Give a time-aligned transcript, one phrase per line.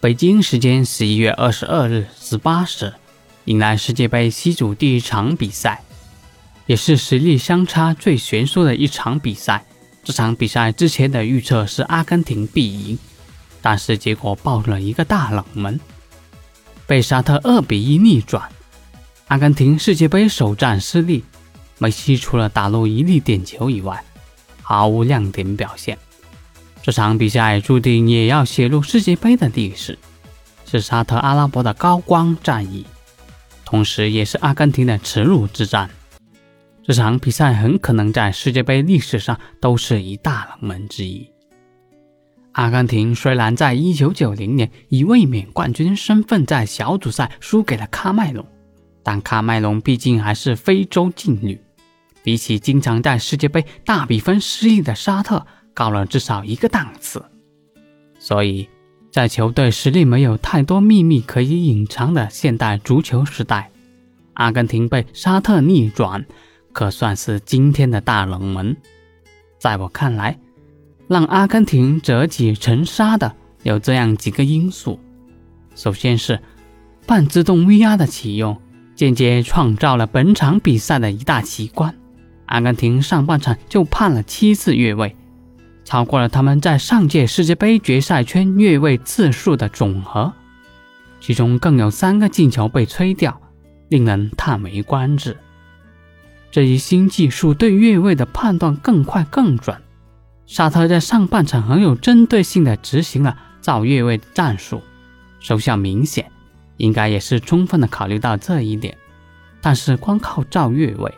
[0.00, 2.94] 北京时间十一月二十二日十八时，
[3.46, 5.82] 迎来世界杯 C 组第一场比赛，
[6.66, 9.66] 也是实力相差最悬殊的一场比赛。
[10.04, 12.98] 这场比赛之前的预测是阿根廷必赢，
[13.60, 15.80] 但是结果爆了一个大冷门，
[16.86, 18.48] 被沙特二比一逆转。
[19.26, 21.24] 阿根廷世界杯首战失利，
[21.78, 24.04] 梅西除了打入一粒点球以外，
[24.62, 25.98] 毫无亮点表现。
[26.88, 29.98] 这场比赛注定也要写入世界杯的历史，
[30.64, 32.86] 是沙特阿拉伯的高光战役，
[33.66, 35.90] 同时也是阿根廷的耻辱之战。
[36.82, 41.30] 这场比赛很可能在世界杯历史上都是一大冷门之一。
[42.52, 48.46] 阿根廷虽然在1990年以卫冕冠军身份在小组赛输给了喀麦隆，
[49.02, 51.60] 但喀麦隆毕竟还是非洲劲旅，
[52.22, 55.46] 比起经常在世界杯大比分失利的沙特。
[55.78, 57.24] 高了至少一个档次，
[58.18, 58.68] 所以
[59.12, 63.70] 在球队实力没有太多秘密可以隐藏的现代足球时代，
[64.32, 66.26] 阿根廷被沙特逆转，
[66.72, 68.76] 可算是今天的大冷门。
[69.60, 70.36] 在我看来，
[71.06, 73.32] 让阿根廷折戟沉沙的
[73.62, 74.98] 有这样几个因素：
[75.76, 76.40] 首先是
[77.06, 78.60] 半自动 VR 的启用，
[78.96, 81.94] 间接创造了本场比赛的一大奇观。
[82.46, 85.14] 阿根廷上半场就判了七次越位。
[85.88, 90.30] 超过了他们在上届世界杯决赛圈越位次数的总和，
[91.18, 93.40] 其中更有三个进球被吹掉，
[93.88, 95.34] 令人叹为观止。
[96.50, 99.80] 这一新技术对越位的判断更快更准。
[100.44, 104.82] 沙特在上半场很有针对性的执行了造越位战术，
[105.40, 106.30] 收效明显，
[106.76, 108.94] 应该也是充分的考虑到这一点。
[109.62, 111.14] 但是光靠造越位，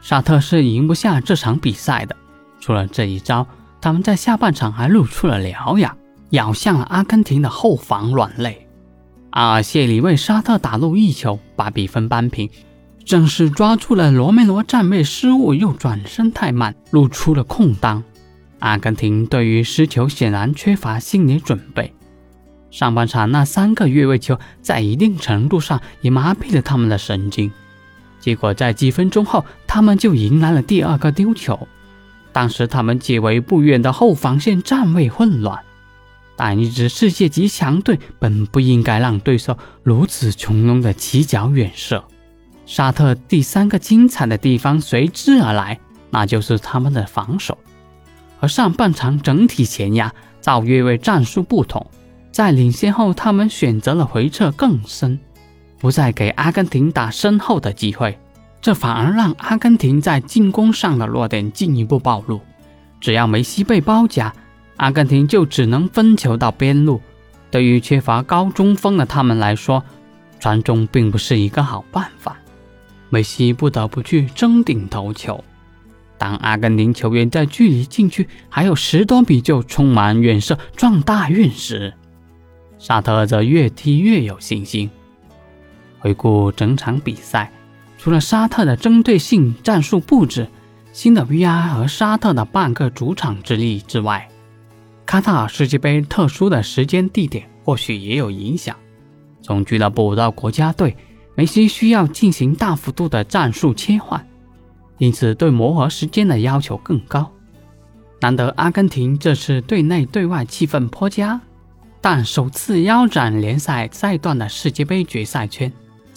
[0.00, 2.16] 沙特是赢不下这场比赛的。
[2.60, 3.46] 除了这一招。
[3.80, 5.96] 他们在下半场还露出了獠牙，
[6.30, 8.66] 咬向了阿根廷的后防软肋。
[9.30, 12.50] 阿尔谢里为沙特打入一球，把比分扳平。
[13.04, 18.02] 正是抓住了罗梅罗站位失误，又转身太慢，露出了空当。
[18.58, 21.92] 阿根廷对于失球显然缺乏心理准备。
[22.70, 27.50] 上半场那三个越位球，在一定程度上也麻痹了他们的神经。
[28.20, 31.66] 结果在几分钟后，他们就迎来了第二个丢球。
[32.32, 35.60] 当时他们解围不远的后防线站位混乱，
[36.36, 42.04] 但一支世界级强队本不应该让对手如此从容的起脚远射。
[42.66, 45.78] 沙特第三个精彩的地方随之而来，
[46.10, 47.58] 那就是他们的防守。
[48.38, 51.84] 和上半场整体前压造越位战术不同，
[52.30, 55.18] 在领先后他们选择了回撤更深，
[55.78, 58.16] 不再给阿根廷打身后的机会。
[58.60, 62.40] 这反而让阿根廷在进攻上的弱点进一步暴露。
[63.00, 64.32] 只要梅西被包夹，
[64.76, 67.00] 阿根廷就只能分球到边路。
[67.50, 69.82] 对于缺乏高中锋的他们来说，
[70.38, 72.36] 传中并不是一个好办法。
[73.08, 75.42] 梅西不得不去争顶头球。
[76.18, 81.94] 当阿根廷球员在距离禁区还有十多米就充满远射撞大运时，
[82.78, 84.90] 沙特则越踢越有信心。
[85.98, 87.50] 回顾整场比赛。
[88.02, 90.48] 除了沙特的针对性战术布置、
[90.90, 94.26] 新的 VR 和沙特的半个主场之力之外，
[95.04, 98.74] 卡塔尔世界杯特殊的时间地点或许也有影响。
[99.42, 100.96] 从俱乐部到国家队，
[101.34, 104.26] 梅西需要进行大幅度的战术切换，
[104.96, 107.30] 因此对磨合时间的要求更高。
[108.22, 111.38] 难得阿根廷这次对内对外气氛颇佳，
[112.00, 115.70] 但首次腰斩联赛赛段的世界杯决赛圈。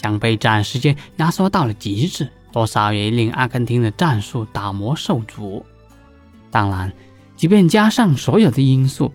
[0.04, 5.66] 将备战时间压缩到了极致，多少也令阿根廷的战术打磨受阻。
[6.52, 6.92] 当然，
[7.38, 9.14] 即便加上所有的因素，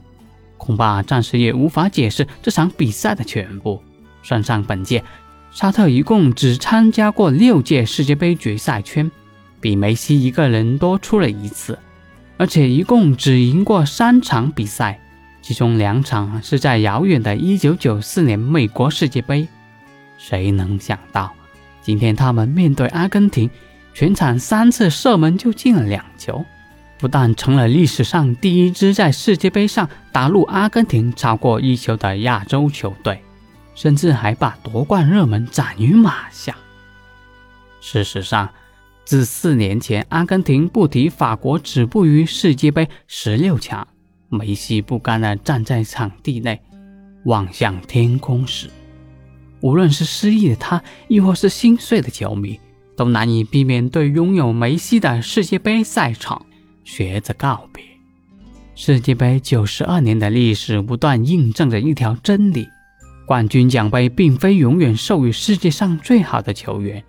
[0.57, 3.83] 恐怕暂时也无法解释这场比赛的全部。
[4.23, 5.05] 算上本届，
[5.51, 9.11] 沙特一共只参加过六届世界杯决赛圈，
[9.61, 11.79] 比梅西一个人多出了一次，
[12.39, 14.99] 而且一共只赢过三场比赛，
[15.43, 19.47] 其中两场是在遥远的1994年美国世界杯。
[20.19, 21.33] 谁能想到，
[21.81, 23.49] 今天他们面对阿根廷，
[23.95, 26.45] 全场三次射门就进了两球，
[26.99, 33.23] 不但成了历史上第一支在世界杯上打入阿根廷超过一球的亚洲球队，
[33.75, 36.55] 甚至还把夺冠热门斩于马下。
[37.81, 38.51] 事实上，
[39.05, 43.87] 自四年前阿根廷不敌法国止步于世界杯十六强，
[44.29, 46.61] 梅西不甘地站在场地内
[47.25, 48.69] 望向天空时，
[49.61, 52.59] 无论是失意的他，亦或是心碎的球迷，
[52.97, 56.45] 都难以避免对拥有梅西的世界杯赛场
[56.85, 57.83] 学着告别。
[58.75, 62.69] 世界杯九十二年的历史不断印证着一条真理：
[63.27, 67.03] 冠军奖杯并非永远授予世界上最好的球员。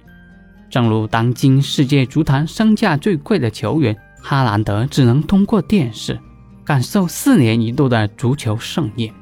[0.69, 6.19] 正如当今世界足坛身价最贵的球员哈兰德，只能通过电视
[6.65, 9.13] 感受四年一度的足球盛宴。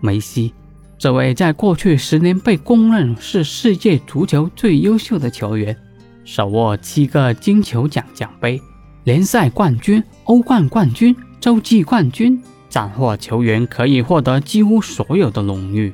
[0.00, 0.52] 梅西，
[0.96, 5.76] 这位在过去十年被公认是世界足球最优秀的球员，
[6.24, 8.60] 手握七个金球奖奖杯、
[9.02, 15.92] 联赛冠军、欧冠冠军、洲际冠军，斩获球员可以获得几乎所有的荣誉，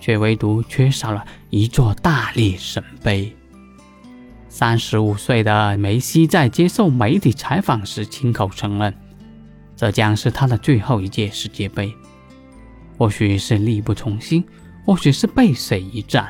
[0.00, 3.34] 却唯独缺少了一座大力神杯。
[4.48, 8.94] 三十五岁的梅西在接受媒体采访时亲口承认，
[9.74, 11.92] 这将是他的最后一届世界杯。
[12.98, 14.44] 或许是力不从心，
[14.84, 16.28] 或许是背水一战，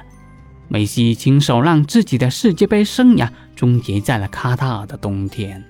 [0.69, 5.65] 梅西亲手让自己的世界杯生涯终结在了卡塔尔的冬天。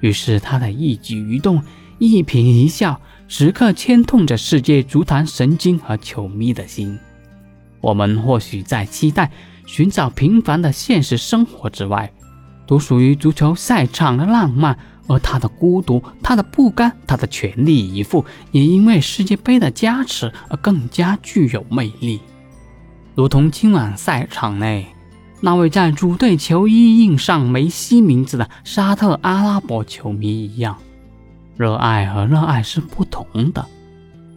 [0.00, 1.62] 于是，他的一举一动、
[1.98, 6.98] 一颦一笑，时刻牵动着世界足坛神经和球迷的心。
[7.80, 9.30] 我们或许在期待。
[9.66, 12.12] 寻找平凡的现实生活之外，
[12.66, 22.20] 独属于足球赛场的浪漫，而他的孤独、他的不甘、他的全力以赴，也因为世界杯的加持而更加具有魅力。
[23.14, 24.86] 如同今晚赛场内
[25.40, 30.78] 那位在主队球衣印上梅西名字的沙特阿拉伯球迷一样，
[31.56, 33.66] 热爱和热爱是不同的，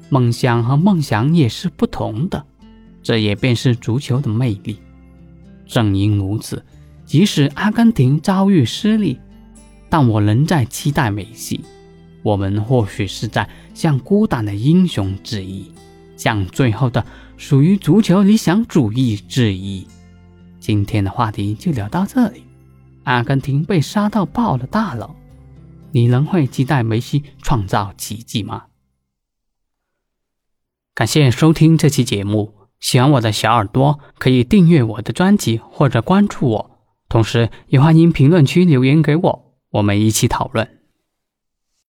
[0.09, 2.45] 梦想和梦想也是不同的，
[3.01, 4.79] 这也便是足球的魅力。
[5.65, 6.65] 正因如此，
[7.05, 9.17] 即使阿根廷遭遇失利，
[9.89, 11.63] 但我仍在期待梅西。
[12.23, 15.71] 我们或许是在向孤胆的英雄致意，
[16.17, 17.05] 向最后的
[17.37, 19.87] 属于足球理想主义致意。
[20.59, 22.43] 今天的话题就聊到这里。
[23.03, 25.09] 阿根廷被杀到爆了大冷，
[25.91, 28.65] 你仍会期待梅西创造奇迹吗？
[30.93, 32.55] 感谢收听这期节目。
[32.81, 36.71] 喜欢我的小耳朵，可以订阅我的专辑或者关注我，
[37.07, 40.76] 同时也欢迎评论区留言给我，我们一起讨论。